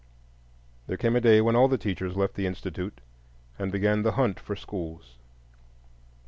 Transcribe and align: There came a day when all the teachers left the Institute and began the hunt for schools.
There 0.87 0.97
came 0.97 1.15
a 1.15 1.21
day 1.21 1.41
when 1.41 1.55
all 1.55 1.67
the 1.67 1.77
teachers 1.77 2.15
left 2.15 2.33
the 2.33 2.47
Institute 2.47 3.01
and 3.59 3.71
began 3.71 4.01
the 4.01 4.13
hunt 4.13 4.39
for 4.39 4.55
schools. 4.55 5.19